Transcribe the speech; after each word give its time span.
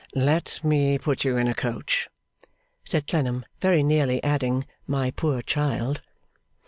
'Let 0.15 0.61
me 0.63 0.97
put 0.97 1.23
you 1.23 1.37
in 1.37 1.47
a 1.47 1.53
coach,' 1.53 2.09
said 2.83 3.05
Clennam, 3.05 3.45
very 3.59 3.83
nearly 3.83 4.17
adding 4.23 4.65
'my 4.87 5.11
poor 5.11 5.43
child. 5.43 6.01